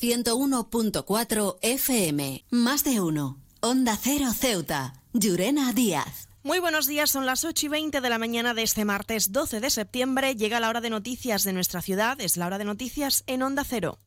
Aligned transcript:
101.4 0.00 1.58
FM. 1.60 2.44
Más 2.50 2.84
de 2.84 3.00
uno. 3.02 3.38
Onda 3.60 3.98
Cero 4.00 4.32
Ceuta. 4.34 4.94
Llurena 5.12 5.74
Díaz. 5.74 6.28
Muy 6.42 6.58
buenos 6.58 6.86
días, 6.86 7.10
son 7.10 7.26
las 7.26 7.44
8 7.44 7.66
y 7.66 7.68
20 7.68 8.00
de 8.00 8.08
la 8.08 8.16
mañana 8.16 8.54
de 8.54 8.62
este 8.62 8.86
martes 8.86 9.30
12 9.30 9.60
de 9.60 9.68
septiembre. 9.68 10.36
Llega 10.36 10.58
la 10.58 10.70
hora 10.70 10.80
de 10.80 10.88
noticias 10.88 11.42
de 11.42 11.52
nuestra 11.52 11.82
ciudad, 11.82 12.18
es 12.18 12.38
la 12.38 12.46
hora 12.46 12.56
de 12.56 12.64
noticias 12.64 13.24
en 13.26 13.42
Onda 13.42 13.62
Cero. 13.62 13.98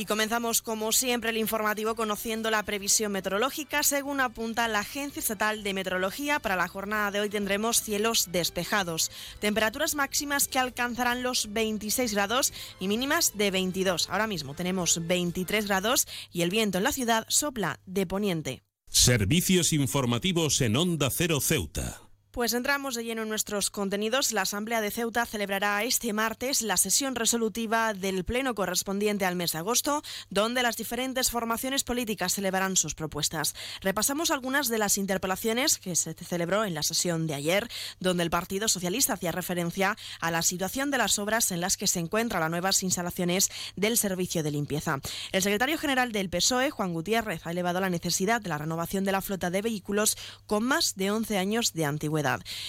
Y 0.00 0.06
comenzamos, 0.06 0.62
como 0.62 0.92
siempre, 0.92 1.28
el 1.28 1.36
informativo 1.36 1.94
conociendo 1.94 2.50
la 2.50 2.62
previsión 2.62 3.12
meteorológica. 3.12 3.82
Según 3.82 4.20
apunta 4.20 4.66
la 4.66 4.78
Agencia 4.78 5.20
Estatal 5.20 5.62
de 5.62 5.74
Meteorología, 5.74 6.40
para 6.40 6.56
la 6.56 6.68
jornada 6.68 7.10
de 7.10 7.20
hoy 7.20 7.28
tendremos 7.28 7.82
cielos 7.82 8.28
despejados. 8.32 9.10
Temperaturas 9.40 9.94
máximas 9.94 10.48
que 10.48 10.58
alcanzarán 10.58 11.22
los 11.22 11.52
26 11.52 12.14
grados 12.14 12.54
y 12.78 12.88
mínimas 12.88 13.36
de 13.36 13.50
22. 13.50 14.08
Ahora 14.08 14.26
mismo 14.26 14.54
tenemos 14.54 15.06
23 15.06 15.66
grados 15.66 16.08
y 16.32 16.40
el 16.40 16.48
viento 16.48 16.78
en 16.78 16.84
la 16.84 16.92
ciudad 16.92 17.26
sopla 17.28 17.78
de 17.84 18.06
poniente. 18.06 18.62
Servicios 18.88 19.74
informativos 19.74 20.62
en 20.62 20.76
Onda 20.76 21.10
Cero 21.10 21.40
Ceuta. 21.42 22.09
Pues 22.32 22.52
entramos 22.52 22.94
de 22.94 23.02
lleno 23.02 23.22
en 23.22 23.28
nuestros 23.28 23.70
contenidos. 23.70 24.30
La 24.30 24.42
Asamblea 24.42 24.80
de 24.80 24.92
Ceuta 24.92 25.26
celebrará 25.26 25.82
este 25.82 26.12
martes 26.12 26.62
la 26.62 26.76
sesión 26.76 27.16
resolutiva 27.16 27.92
del 27.92 28.22
Pleno 28.22 28.54
correspondiente 28.54 29.24
al 29.24 29.34
mes 29.34 29.50
de 29.50 29.58
agosto, 29.58 30.04
donde 30.28 30.62
las 30.62 30.76
diferentes 30.76 31.32
formaciones 31.32 31.82
políticas 31.82 32.34
celebrarán 32.34 32.76
sus 32.76 32.94
propuestas. 32.94 33.56
Repasamos 33.80 34.30
algunas 34.30 34.68
de 34.68 34.78
las 34.78 34.96
interpelaciones 34.96 35.78
que 35.78 35.96
se 35.96 36.14
celebró 36.14 36.64
en 36.64 36.74
la 36.74 36.84
sesión 36.84 37.26
de 37.26 37.34
ayer, 37.34 37.68
donde 37.98 38.22
el 38.22 38.30
Partido 38.30 38.68
Socialista 38.68 39.14
hacía 39.14 39.32
referencia 39.32 39.96
a 40.20 40.30
la 40.30 40.42
situación 40.42 40.92
de 40.92 40.98
las 40.98 41.18
obras 41.18 41.50
en 41.50 41.60
las 41.60 41.76
que 41.76 41.88
se 41.88 41.98
encuentran 41.98 42.42
las 42.42 42.50
nuevas 42.50 42.84
instalaciones 42.84 43.50
del 43.74 43.98
servicio 43.98 44.44
de 44.44 44.52
limpieza. 44.52 45.00
El 45.32 45.42
secretario 45.42 45.78
general 45.78 46.12
del 46.12 46.30
PSOE, 46.30 46.70
Juan 46.70 46.92
Gutiérrez, 46.92 47.44
ha 47.44 47.50
elevado 47.50 47.80
la 47.80 47.90
necesidad 47.90 48.40
de 48.40 48.50
la 48.50 48.58
renovación 48.58 49.04
de 49.04 49.10
la 49.10 49.20
flota 49.20 49.50
de 49.50 49.62
vehículos 49.62 50.16
con 50.46 50.62
más 50.62 50.94
de 50.94 51.10
11 51.10 51.36
años 51.36 51.72
de 51.72 51.86
antigüedad. 51.86 52.19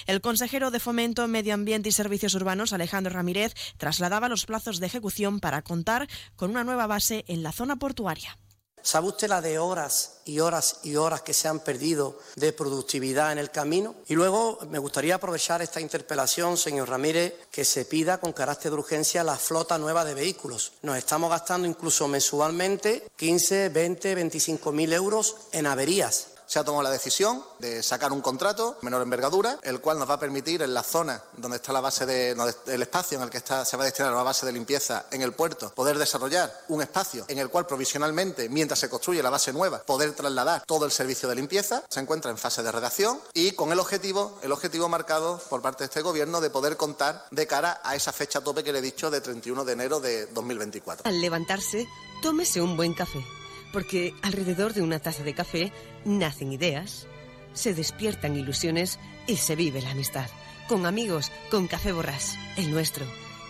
El 0.06 0.22
consejero 0.22 0.72
de 0.72 0.80
Fomento, 0.80 1.28
Medio 1.28 1.54
Ambiente 1.54 1.90
y 1.90 1.92
Servicios 1.92 2.34
Urbanos, 2.36 2.74
Alejandro 2.74 3.14
Ramírez, 3.14 3.54
trasladaba 3.78 4.30
los 4.30 4.46
plazos 4.46 4.80
de 4.80 4.88
ejecución 4.88 5.40
para 5.40 5.62
contar 5.62 6.08
con 6.36 6.52
una 6.52 6.64
nueva 6.64 6.88
base 6.88 7.26
en 7.28 7.44
la 7.44 7.52
zona 7.52 7.76
portuaria. 7.78 8.38
¿Sabe 8.84 9.10
usted 9.10 9.28
la 9.28 9.42
de 9.42 9.60
horas 9.60 10.22
y 10.26 10.40
horas 10.40 10.80
y 10.84 10.96
horas 10.96 11.22
que 11.22 11.36
se 11.36 11.48
han 11.48 11.60
perdido 11.60 12.18
de 12.36 12.52
productividad 12.52 13.32
en 13.32 13.38
el 13.38 13.52
camino? 13.52 13.94
Y 14.08 14.16
luego 14.16 14.58
me 14.70 14.80
gustaría 14.80 15.16
aprovechar 15.16 15.62
esta 15.62 15.80
interpelación, 15.80 16.58
señor 16.58 16.90
Ramírez, 16.90 17.36
que 17.52 17.64
se 17.64 17.86
pida 17.86 18.20
con 18.20 18.34
carácter 18.34 18.72
de 18.72 18.78
urgencia 18.78 19.24
la 19.24 19.38
flota 19.38 19.78
nueva 19.78 20.04
de 20.04 20.16
vehículos. 20.16 20.74
Nos 20.82 20.98
estamos 20.98 21.30
gastando 21.30 21.68
incluso 21.68 22.08
mensualmente 22.08 23.08
15, 23.18 23.70
20, 23.70 24.16
25 24.16 24.72
mil 24.72 24.94
euros 24.94 25.36
en 25.52 25.68
averías 25.68 26.31
se 26.52 26.60
ha 26.60 26.66
tomado 26.66 26.84
la 26.84 26.90
decisión 26.90 27.42
de 27.60 27.82
sacar 27.82 28.12
un 28.12 28.20
contrato 28.20 28.78
menor 28.82 29.02
envergadura, 29.02 29.58
el 29.64 29.80
cual 29.80 29.98
nos 29.98 30.10
va 30.10 30.16
a 30.16 30.20
permitir 30.20 30.62
en 30.62 30.74
la 30.74 30.84
zona 30.84 31.24
donde 31.38 31.56
está 31.56 31.72
la 31.72 31.80
base 31.80 32.06
de, 32.06 32.32
el 32.32 32.82
espacio 32.82 33.18
en 33.18 33.24
el 33.24 33.30
que 33.30 33.38
está, 33.38 33.64
se 33.64 33.78
va 33.78 33.84
a 33.84 33.86
destinar 33.86 34.12
la 34.12 34.22
base 34.22 34.46
de 34.46 34.52
limpieza 34.52 35.06
en 35.12 35.22
el 35.22 35.32
puerto, 35.32 35.70
poder 35.74 35.98
desarrollar 35.98 36.54
un 36.68 36.82
espacio 36.82 37.24
en 37.30 37.40
el 37.40 37.48
cual 37.48 37.66
provisionalmente, 37.66 38.50
mientras 38.50 38.80
se 38.80 38.90
construye 38.90 39.24
la 39.24 39.30
base 39.30 39.54
nueva, 39.54 39.82
poder 39.84 40.12
trasladar 40.12 40.66
todo 40.66 40.84
el 40.86 40.92
servicio 40.92 41.30
de 41.30 41.36
limpieza. 41.36 41.84
Se 41.88 42.02
encuentra 42.02 42.32
en 42.32 42.38
fase 42.38 42.62
de 42.64 42.72
redacción 42.74 43.22
y 43.34 43.54
con 43.54 43.72
el 43.72 43.80
objetivo, 43.80 44.38
el 44.44 44.52
objetivo 44.52 44.90
marcado 44.90 45.38
por 45.50 45.62
parte 45.62 45.86
de 45.86 45.86
este 45.86 46.02
gobierno 46.02 46.42
de 46.42 46.50
poder 46.50 46.76
contar 46.76 47.28
de 47.32 47.48
cara 47.48 47.80
a 47.82 47.96
esa 47.96 48.12
fecha 48.12 48.42
tope 48.42 48.62
que 48.62 48.74
le 48.74 48.80
he 48.80 48.82
dicho 48.82 49.10
de 49.10 49.22
31 49.22 49.64
de 49.64 49.72
enero 49.72 50.02
de 50.02 50.26
2024. 50.26 51.08
Al 51.08 51.22
levantarse, 51.22 51.88
tómese 52.22 52.62
un 52.62 52.76
buen 52.76 52.94
café 52.94 53.24
porque 53.72 54.14
alrededor 54.22 54.74
de 54.74 54.82
una 54.82 55.00
taza 55.00 55.24
de 55.24 55.34
café 55.34 55.72
nacen 56.06 56.52
ideas, 56.52 57.08
se 57.54 57.74
despiertan 57.74 58.36
ilusiones 58.36 59.00
y 59.28 59.38
se 59.38 59.56
vive 59.56 59.82
la 59.82 59.92
amistad. 59.92 60.30
Con 60.68 60.86
amigos, 60.86 61.32
con 61.50 61.68
Café 61.68 61.92
Borrás, 61.92 62.38
el 62.58 62.72
nuestro. 62.72 63.06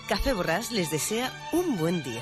Café 0.07 0.33
Borrás 0.33 0.71
les 0.71 0.89
desea 0.89 1.31
un 1.53 1.77
buen 1.77 2.03
día. 2.03 2.21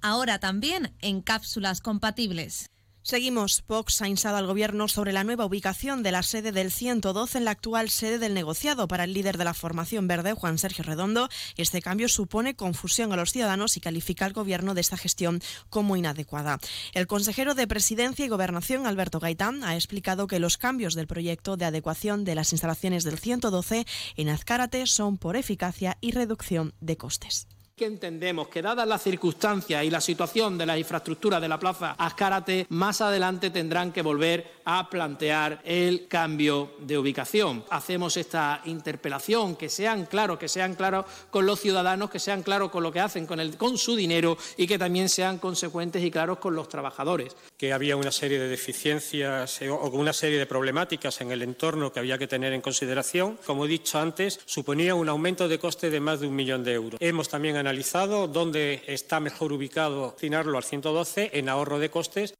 Ahora 0.00 0.38
también 0.38 0.94
en 1.00 1.22
cápsulas 1.22 1.80
compatibles. 1.80 2.70
Seguimos. 3.08 3.64
Vox 3.66 4.02
ha 4.02 4.08
instado 4.08 4.36
al 4.36 4.46
Gobierno 4.46 4.86
sobre 4.86 5.14
la 5.14 5.24
nueva 5.24 5.46
ubicación 5.46 6.02
de 6.02 6.12
la 6.12 6.22
sede 6.22 6.52
del 6.52 6.70
112 6.70 7.38
en 7.38 7.46
la 7.46 7.52
actual 7.52 7.88
sede 7.88 8.18
del 8.18 8.34
negociado. 8.34 8.86
Para 8.86 9.04
el 9.04 9.14
líder 9.14 9.38
de 9.38 9.46
la 9.46 9.54
formación 9.54 10.06
verde, 10.06 10.34
Juan 10.34 10.58
Sergio 10.58 10.84
Redondo, 10.84 11.30
este 11.56 11.80
cambio 11.80 12.10
supone 12.10 12.54
confusión 12.54 13.10
a 13.10 13.16
los 13.16 13.32
ciudadanos 13.32 13.78
y 13.78 13.80
califica 13.80 14.26
al 14.26 14.34
Gobierno 14.34 14.74
de 14.74 14.82
esta 14.82 14.98
gestión 14.98 15.40
como 15.70 15.96
inadecuada. 15.96 16.58
El 16.92 17.06
consejero 17.06 17.54
de 17.54 17.66
Presidencia 17.66 18.26
y 18.26 18.28
Gobernación, 18.28 18.86
Alberto 18.86 19.20
Gaitán, 19.20 19.64
ha 19.64 19.74
explicado 19.74 20.26
que 20.26 20.38
los 20.38 20.58
cambios 20.58 20.92
del 20.92 21.06
proyecto 21.06 21.56
de 21.56 21.64
adecuación 21.64 22.26
de 22.26 22.34
las 22.34 22.52
instalaciones 22.52 23.04
del 23.04 23.18
112 23.18 23.86
en 24.16 24.28
Azcárate 24.28 24.86
son 24.86 25.16
por 25.16 25.36
eficacia 25.36 25.96
y 26.02 26.10
reducción 26.10 26.74
de 26.82 26.98
costes 26.98 27.48
que 27.78 27.86
entendemos 27.86 28.48
que 28.48 28.60
dadas 28.60 28.86
las 28.86 29.02
circunstancias 29.02 29.82
y 29.84 29.90
la 29.90 30.02
situación 30.02 30.58
de 30.58 30.66
la 30.66 30.76
infraestructura 30.76 31.40
de 31.40 31.48
la 31.48 31.58
Plaza 31.58 31.94
Azcárate, 31.96 32.66
más 32.68 33.00
adelante 33.00 33.48
tendrán 33.48 33.92
que 33.92 34.02
volver 34.02 34.58
a 34.64 34.90
plantear 34.90 35.62
el 35.64 36.08
cambio 36.08 36.72
de 36.80 36.98
ubicación. 36.98 37.64
Hacemos 37.70 38.18
esta 38.18 38.60
interpelación, 38.66 39.56
que 39.56 39.70
sean 39.70 40.04
claros, 40.04 40.38
que 40.38 40.48
sean 40.48 40.74
claros 40.74 41.06
con 41.30 41.46
los 41.46 41.60
ciudadanos, 41.60 42.10
que 42.10 42.18
sean 42.18 42.42
claros 42.42 42.70
con 42.70 42.82
lo 42.82 42.92
que 42.92 43.00
hacen 43.00 43.24
con, 43.24 43.40
el, 43.40 43.56
con 43.56 43.78
su 43.78 43.96
dinero 43.96 44.36
y 44.58 44.66
que 44.66 44.78
también 44.78 45.08
sean 45.08 45.38
consecuentes 45.38 46.04
y 46.04 46.10
claros 46.10 46.38
con 46.38 46.54
los 46.54 46.68
trabajadores. 46.68 47.34
Que 47.56 47.72
había 47.72 47.96
una 47.96 48.12
serie 48.12 48.38
de 48.38 48.48
deficiencias 48.48 49.62
eh, 49.62 49.70
o 49.70 49.88
una 49.90 50.12
serie 50.12 50.38
de 50.38 50.46
problemáticas 50.46 51.20
en 51.22 51.30
el 51.30 51.42
entorno 51.42 51.92
que 51.92 52.00
había 52.00 52.18
que 52.18 52.26
tener 52.26 52.52
en 52.52 52.60
consideración. 52.60 53.38
Como 53.46 53.64
he 53.64 53.68
dicho 53.68 53.98
antes, 53.98 54.40
suponía 54.44 54.94
un 54.94 55.08
aumento 55.08 55.48
de 55.48 55.58
coste 55.58 55.88
de 55.88 56.00
más 56.00 56.20
de 56.20 56.26
un 56.26 56.36
millón 56.36 56.64
de 56.64 56.74
euros. 56.74 57.00
Hemos 57.00 57.28
también 57.28 57.56
analizado 57.68 58.28
dónde 58.28 58.82
está 58.86 59.20
mejor 59.20 59.52
ubicado 59.52 60.12
destinarlo 60.12 60.56
al 60.56 60.64
112 60.64 61.32
en 61.34 61.50
ahorro 61.50 61.78
de 61.78 61.90
costes. 61.90 62.32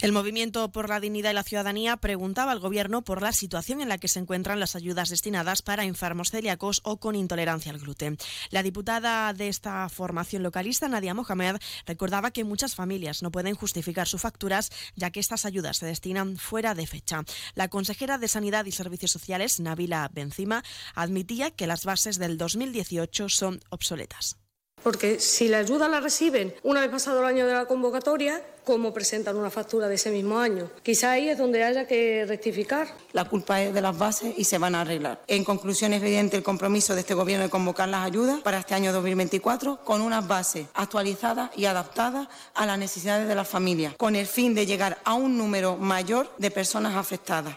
El 0.00 0.12
Movimiento 0.12 0.70
por 0.70 0.88
la 0.88 1.00
Dignidad 1.00 1.32
y 1.32 1.34
la 1.34 1.42
Ciudadanía 1.42 1.96
preguntaba 1.96 2.52
al 2.52 2.60
Gobierno 2.60 3.02
por 3.02 3.20
la 3.20 3.32
situación 3.32 3.80
en 3.80 3.88
la 3.88 3.98
que 3.98 4.06
se 4.06 4.20
encuentran 4.20 4.60
las 4.60 4.76
ayudas 4.76 5.08
destinadas 5.08 5.60
para 5.60 5.82
enfermos 5.82 6.30
celíacos 6.30 6.82
o 6.84 6.98
con 6.98 7.16
intolerancia 7.16 7.72
al 7.72 7.80
gluten. 7.80 8.16
La 8.50 8.62
diputada 8.62 9.32
de 9.32 9.48
esta 9.48 9.88
formación 9.88 10.44
localista, 10.44 10.86
Nadia 10.86 11.14
Mohamed, 11.14 11.56
recordaba 11.84 12.30
que 12.30 12.44
muchas 12.44 12.76
familias 12.76 13.24
no 13.24 13.32
pueden 13.32 13.56
justificar 13.56 14.06
sus 14.06 14.20
facturas 14.20 14.70
ya 14.94 15.10
que 15.10 15.18
estas 15.18 15.44
ayudas 15.44 15.78
se 15.78 15.86
destinan 15.86 16.36
fuera 16.36 16.76
de 16.76 16.86
fecha. 16.86 17.24
La 17.56 17.66
consejera 17.66 18.18
de 18.18 18.28
Sanidad 18.28 18.66
y 18.66 18.72
Servicios 18.72 19.10
Sociales, 19.10 19.58
Nabila 19.58 20.08
Benzima, 20.14 20.62
admitía 20.94 21.50
que 21.50 21.66
las 21.66 21.84
bases 21.84 22.20
del 22.20 22.38
2018 22.38 23.28
son 23.28 23.60
obsoletas. 23.68 24.36
Porque 24.82 25.20
si 25.20 25.48
la 25.48 25.58
ayuda 25.58 25.88
la 25.88 26.00
reciben 26.00 26.54
una 26.62 26.80
vez 26.80 26.90
pasado 26.90 27.20
el 27.20 27.26
año 27.26 27.46
de 27.46 27.54
la 27.54 27.66
convocatoria, 27.66 28.42
¿cómo 28.64 28.92
presentan 28.92 29.36
una 29.36 29.50
factura 29.50 29.88
de 29.88 29.94
ese 29.94 30.10
mismo 30.10 30.38
año? 30.38 30.70
Quizá 30.82 31.12
ahí 31.12 31.28
es 31.28 31.38
donde 31.38 31.64
haya 31.64 31.86
que 31.86 32.24
rectificar. 32.26 32.88
La 33.12 33.24
culpa 33.24 33.62
es 33.62 33.72
de 33.72 33.80
las 33.80 33.96
bases 33.96 34.34
y 34.36 34.44
se 34.44 34.58
van 34.58 34.74
a 34.74 34.82
arreglar. 34.82 35.22
En 35.26 35.44
conclusión, 35.44 35.92
es 35.92 36.02
evidente 36.02 36.36
el 36.36 36.42
compromiso 36.42 36.94
de 36.94 37.00
este 37.00 37.14
Gobierno 37.14 37.44
de 37.44 37.50
convocar 37.50 37.88
las 37.88 38.06
ayudas 38.06 38.40
para 38.40 38.58
este 38.58 38.74
año 38.74 38.92
2024 38.92 39.84
con 39.84 40.00
unas 40.00 40.26
bases 40.28 40.66
actualizadas 40.74 41.50
y 41.56 41.64
adaptadas 41.64 42.28
a 42.54 42.66
las 42.66 42.78
necesidades 42.78 43.26
de 43.26 43.34
las 43.34 43.48
familias, 43.48 43.94
con 43.96 44.16
el 44.16 44.26
fin 44.26 44.54
de 44.54 44.66
llegar 44.66 44.98
a 45.04 45.14
un 45.14 45.38
número 45.38 45.76
mayor 45.76 46.30
de 46.38 46.50
personas 46.50 46.94
afectadas. 46.94 47.56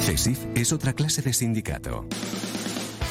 CESIF 0.00 0.38
es 0.54 0.72
otra 0.72 0.94
clase 0.94 1.20
de 1.20 1.32
sindicato. 1.32 2.06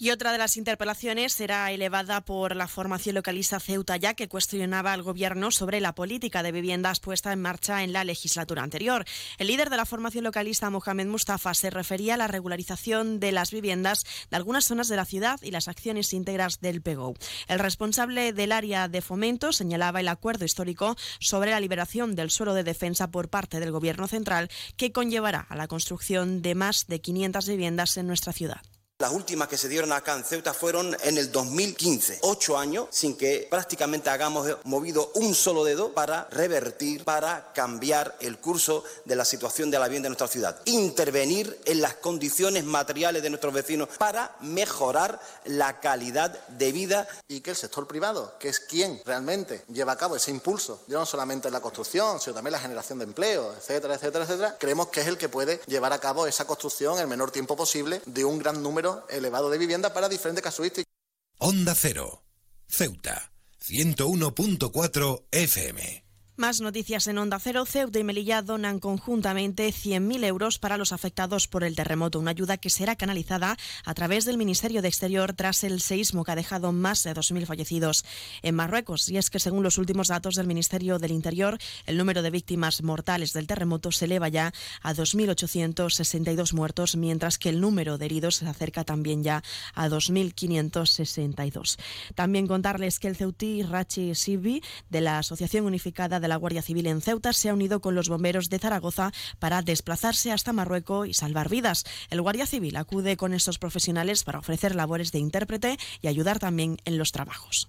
Y 0.00 0.10
otra 0.10 0.30
de 0.30 0.38
las 0.38 0.56
interpelaciones 0.56 1.32
será 1.32 1.72
elevada 1.72 2.20
por 2.20 2.54
la 2.54 2.68
formación 2.68 3.16
localista 3.16 3.58
Ceuta 3.58 3.96
ya 3.96 4.14
que 4.14 4.28
cuestionaba 4.28 4.92
al 4.92 5.02
gobierno 5.02 5.50
sobre 5.50 5.80
la 5.80 5.96
política 5.96 6.44
de 6.44 6.52
viviendas 6.52 7.00
puesta 7.00 7.32
en 7.32 7.42
marcha 7.42 7.82
en 7.82 7.92
la 7.92 8.04
legislatura 8.04 8.62
anterior. 8.62 9.04
El 9.38 9.48
líder 9.48 9.70
de 9.70 9.76
la 9.76 9.86
formación 9.86 10.22
localista, 10.22 10.70
Mohamed 10.70 11.08
Mustafa, 11.08 11.52
se 11.52 11.70
refería 11.70 12.14
a 12.14 12.16
la 12.16 12.28
regularización 12.28 13.18
de 13.18 13.32
las 13.32 13.50
viviendas 13.50 14.04
de 14.30 14.36
algunas 14.36 14.66
zonas 14.66 14.86
de 14.86 14.94
la 14.94 15.04
ciudad 15.04 15.40
y 15.42 15.50
las 15.50 15.66
acciones 15.66 16.12
íntegras 16.12 16.60
del 16.60 16.80
PEGO. 16.80 17.14
El 17.48 17.58
responsable 17.58 18.32
del 18.32 18.52
área 18.52 18.86
de 18.86 19.02
fomento 19.02 19.52
señalaba 19.52 19.98
el 19.98 20.08
acuerdo 20.08 20.44
histórico 20.44 20.96
sobre 21.18 21.50
la 21.50 21.58
liberación 21.58 22.14
del 22.14 22.30
suelo 22.30 22.54
de 22.54 22.62
defensa 22.62 23.10
por 23.10 23.30
parte 23.30 23.58
del 23.58 23.72
gobierno 23.72 24.06
central 24.06 24.48
que 24.76 24.92
conllevará 24.92 25.40
a 25.48 25.56
la 25.56 25.66
construcción 25.66 26.40
de 26.40 26.54
más 26.54 26.86
de 26.86 27.00
500 27.00 27.48
viviendas 27.48 27.96
en 27.96 28.06
nuestra 28.06 28.32
ciudad. 28.32 28.62
Las 29.00 29.12
últimas 29.12 29.46
que 29.46 29.56
se 29.56 29.68
dieron 29.68 29.92
acá 29.92 30.16
en 30.16 30.24
Ceuta 30.24 30.52
fueron 30.52 30.96
en 31.04 31.18
el 31.18 31.30
2015, 31.30 32.18
ocho 32.22 32.58
años 32.58 32.88
sin 32.90 33.16
que 33.16 33.46
prácticamente 33.48 34.10
hagamos 34.10 34.56
movido 34.64 35.12
un 35.14 35.36
solo 35.36 35.62
dedo 35.62 35.92
para 35.92 36.26
revertir, 36.32 37.04
para 37.04 37.52
cambiar 37.52 38.16
el 38.18 38.38
curso 38.38 38.82
de 39.04 39.14
la 39.14 39.24
situación 39.24 39.70
de 39.70 39.78
la 39.78 39.86
vivienda 39.86 40.08
en 40.08 40.14
nuestra 40.14 40.26
ciudad, 40.26 40.60
intervenir 40.64 41.60
en 41.64 41.80
las 41.80 41.94
condiciones 41.94 42.64
materiales 42.64 43.22
de 43.22 43.30
nuestros 43.30 43.54
vecinos 43.54 43.88
para 43.98 44.34
mejorar 44.40 45.20
la 45.44 45.78
calidad 45.78 46.36
de 46.48 46.72
vida. 46.72 47.06
Y 47.28 47.40
que 47.40 47.50
el 47.50 47.56
sector 47.56 47.86
privado, 47.86 48.34
que 48.40 48.48
es 48.48 48.58
quien 48.58 49.00
realmente 49.04 49.62
lleva 49.72 49.92
a 49.92 49.96
cabo 49.96 50.16
ese 50.16 50.32
impulso, 50.32 50.82
no 50.88 51.06
solamente 51.06 51.46
en 51.46 51.54
la 51.54 51.60
construcción, 51.60 52.18
sino 52.18 52.34
también 52.34 52.50
la 52.50 52.58
generación 52.58 52.98
de 52.98 53.04
empleo, 53.04 53.54
etcétera, 53.54 53.94
etcétera, 53.94 54.24
etcétera, 54.24 54.56
creemos 54.58 54.88
que 54.88 55.02
es 55.02 55.06
el 55.06 55.16
que 55.16 55.28
puede 55.28 55.60
llevar 55.68 55.92
a 55.92 56.00
cabo 56.00 56.26
esa 56.26 56.48
construcción 56.48 56.94
en 56.94 57.02
el 57.02 57.06
menor 57.06 57.30
tiempo 57.30 57.54
posible 57.54 58.02
de 58.04 58.24
un 58.24 58.40
gran 58.40 58.60
número 58.60 58.87
elevado 59.08 59.50
de 59.50 59.58
vivienda 59.58 59.92
para 59.92 60.08
diferentes 60.08 60.42
casuísticas. 60.42 60.92
Onda 61.38 61.74
Cero, 61.74 62.24
Ceuta, 62.66 63.32
101.4 63.60 65.24
FM. 65.30 66.07
Más 66.38 66.60
noticias 66.60 67.08
en 67.08 67.18
Onda 67.18 67.40
Cero. 67.40 67.66
Ceuta 67.66 67.98
y 67.98 68.04
Melilla 68.04 68.42
donan 68.42 68.78
conjuntamente 68.78 69.70
100.000 69.70 70.24
euros 70.24 70.60
para 70.60 70.76
los 70.76 70.92
afectados 70.92 71.48
por 71.48 71.64
el 71.64 71.74
terremoto, 71.74 72.20
una 72.20 72.30
ayuda 72.30 72.58
que 72.58 72.70
será 72.70 72.94
canalizada 72.94 73.56
a 73.84 73.94
través 73.94 74.24
del 74.24 74.38
Ministerio 74.38 74.80
de 74.80 74.86
Exterior 74.86 75.32
tras 75.32 75.64
el 75.64 75.80
seísmo 75.80 76.22
que 76.22 76.30
ha 76.30 76.36
dejado 76.36 76.70
más 76.70 77.02
de 77.02 77.12
2.000 77.12 77.44
fallecidos 77.44 78.04
en 78.42 78.54
Marruecos. 78.54 79.08
Y 79.08 79.16
es 79.16 79.30
que 79.30 79.40
según 79.40 79.64
los 79.64 79.78
últimos 79.78 80.06
datos 80.06 80.36
del 80.36 80.46
Ministerio 80.46 81.00
del 81.00 81.10
Interior, 81.10 81.58
el 81.86 81.98
número 81.98 82.22
de 82.22 82.30
víctimas 82.30 82.84
mortales 82.84 83.32
del 83.32 83.48
terremoto 83.48 83.90
se 83.90 84.04
eleva 84.04 84.28
ya 84.28 84.52
a 84.80 84.94
2.862 84.94 86.52
muertos, 86.52 86.94
mientras 86.94 87.38
que 87.38 87.48
el 87.48 87.60
número 87.60 87.98
de 87.98 88.04
heridos 88.04 88.36
se 88.36 88.46
acerca 88.46 88.84
también 88.84 89.24
ya 89.24 89.42
a 89.74 89.88
2.562. 89.88 91.80
También 92.14 92.46
contarles 92.46 93.00
que 93.00 93.08
el 93.08 93.16
ceutí 93.16 93.64
Rachi 93.64 94.14
Sibi 94.14 94.62
de 94.88 95.00
la 95.00 95.18
Asociación 95.18 95.66
Unificada 95.66 96.20
de 96.20 96.27
la 96.28 96.36
Guardia 96.36 96.62
Civil 96.62 96.86
en 96.86 97.00
Ceuta 97.00 97.32
se 97.32 97.48
ha 97.48 97.54
unido 97.54 97.80
con 97.80 97.94
los 97.94 98.08
bomberos 98.08 98.50
de 98.50 98.58
Zaragoza 98.58 99.12
para 99.38 99.62
desplazarse 99.62 100.32
hasta 100.32 100.52
Marruecos 100.52 101.08
y 101.08 101.14
salvar 101.14 101.48
vidas. 101.48 101.84
El 102.10 102.22
Guardia 102.22 102.46
Civil 102.46 102.76
acude 102.76 103.16
con 103.16 103.34
estos 103.34 103.58
profesionales 103.58 104.24
para 104.24 104.38
ofrecer 104.38 104.74
labores 104.74 105.12
de 105.12 105.18
intérprete 105.18 105.78
y 106.00 106.08
ayudar 106.08 106.38
también 106.38 106.78
en 106.84 106.98
los 106.98 107.12
trabajos. 107.12 107.68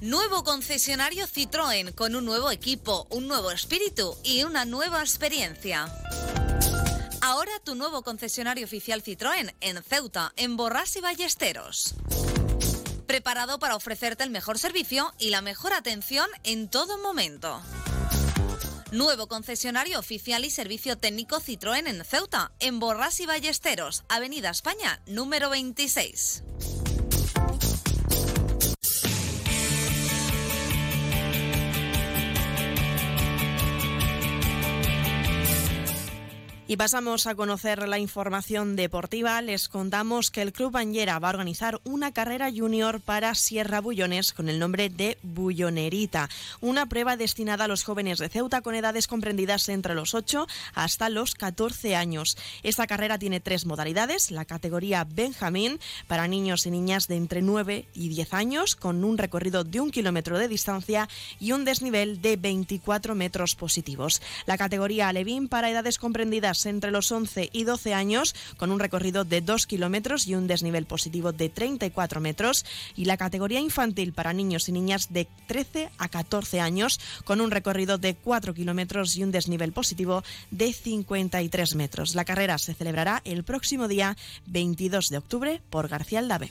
Nuevo 0.00 0.44
concesionario 0.44 1.26
Citroën 1.26 1.94
con 1.94 2.14
un 2.14 2.26
nuevo 2.26 2.50
equipo, 2.50 3.06
un 3.10 3.26
nuevo 3.26 3.50
espíritu 3.50 4.14
y 4.22 4.44
una 4.44 4.66
nueva 4.66 5.00
experiencia. 5.00 5.90
Ahora 7.22 7.52
tu 7.64 7.74
nuevo 7.74 8.02
concesionario 8.02 8.66
oficial 8.66 9.02
Citroën 9.02 9.54
en 9.62 9.82
Ceuta, 9.82 10.34
en 10.36 10.58
Borras 10.58 10.94
y 10.96 11.00
Ballesteros 11.00 11.94
preparado 13.14 13.60
para 13.60 13.76
ofrecerte 13.76 14.24
el 14.24 14.30
mejor 14.30 14.58
servicio 14.58 15.14
y 15.20 15.30
la 15.30 15.40
mejor 15.40 15.72
atención 15.72 16.28
en 16.42 16.66
todo 16.66 16.98
momento. 16.98 17.62
Nuevo 18.90 19.28
concesionario 19.28 20.00
oficial 20.00 20.44
y 20.44 20.50
servicio 20.50 20.98
técnico 20.98 21.38
Citroën 21.38 21.86
en 21.86 22.04
Ceuta, 22.04 22.50
en 22.58 22.80
Borras 22.80 23.20
y 23.20 23.26
Ballesteros, 23.26 24.02
Avenida 24.08 24.50
España, 24.50 25.00
número 25.06 25.48
26. 25.48 26.42
Y 36.66 36.78
pasamos 36.78 37.26
a 37.26 37.34
conocer 37.34 37.86
la 37.86 37.98
información 37.98 38.74
deportiva. 38.74 39.42
Les 39.42 39.68
contamos 39.68 40.30
que 40.30 40.40
el 40.40 40.54
Club 40.54 40.72
Bañera 40.72 41.18
va 41.18 41.28
a 41.28 41.32
organizar 41.32 41.78
una 41.84 42.12
carrera 42.12 42.50
junior 42.50 43.02
para 43.02 43.34
Sierra 43.34 43.82
Bullones 43.82 44.32
con 44.32 44.48
el 44.48 44.58
nombre 44.58 44.88
de 44.88 45.18
Bullonerita, 45.22 46.30
una 46.62 46.86
prueba 46.86 47.18
destinada 47.18 47.64
a 47.66 47.68
los 47.68 47.84
jóvenes 47.84 48.18
de 48.18 48.30
Ceuta 48.30 48.62
con 48.62 48.74
edades 48.74 49.08
comprendidas 49.08 49.68
entre 49.68 49.94
los 49.94 50.14
8 50.14 50.46
hasta 50.74 51.10
los 51.10 51.34
14 51.34 51.96
años. 51.96 52.38
Esta 52.62 52.86
carrera 52.86 53.18
tiene 53.18 53.40
tres 53.40 53.66
modalidades, 53.66 54.30
la 54.30 54.46
categoría 54.46 55.04
Benjamín 55.04 55.78
para 56.06 56.28
niños 56.28 56.64
y 56.64 56.70
niñas 56.70 57.08
de 57.08 57.16
entre 57.16 57.42
9 57.42 57.84
y 57.92 58.08
10 58.08 58.32
años 58.32 58.74
con 58.74 59.04
un 59.04 59.18
recorrido 59.18 59.64
de 59.64 59.82
un 59.82 59.90
kilómetro 59.90 60.38
de 60.38 60.48
distancia 60.48 61.10
y 61.38 61.52
un 61.52 61.66
desnivel 61.66 62.22
de 62.22 62.38
24 62.38 63.14
metros 63.14 63.54
positivos. 63.54 64.22
La 64.46 64.56
categoría 64.56 65.08
Alevín 65.08 65.48
para 65.48 65.68
edades 65.68 65.98
comprendidas 65.98 66.53
entre 66.66 66.90
los 66.90 67.10
11 67.10 67.50
y 67.52 67.64
12 67.64 67.94
años 67.94 68.34
con 68.56 68.70
un 68.70 68.80
recorrido 68.80 69.24
de 69.24 69.40
2 69.40 69.66
kilómetros 69.66 70.26
y 70.26 70.34
un 70.34 70.46
desnivel 70.46 70.86
positivo 70.86 71.32
de 71.32 71.48
34 71.48 72.20
metros 72.20 72.64
y 72.96 73.04
la 73.04 73.16
categoría 73.16 73.60
infantil 73.60 74.12
para 74.12 74.32
niños 74.32 74.68
y 74.68 74.72
niñas 74.72 75.12
de 75.12 75.26
13 75.46 75.90
a 75.98 76.08
14 76.08 76.60
años 76.60 77.00
con 77.24 77.40
un 77.40 77.50
recorrido 77.50 77.98
de 77.98 78.14
4 78.14 78.54
kilómetros 78.54 79.16
y 79.16 79.24
un 79.24 79.32
desnivel 79.32 79.72
positivo 79.72 80.22
de 80.50 80.72
53 80.72 81.74
metros. 81.74 82.14
La 82.14 82.24
carrera 82.24 82.58
se 82.58 82.74
celebrará 82.74 83.22
el 83.24 83.44
próximo 83.44 83.88
día 83.88 84.16
22 84.46 85.10
de 85.10 85.18
octubre 85.18 85.62
por 85.70 85.88
García 85.88 86.20
Aldave. 86.20 86.50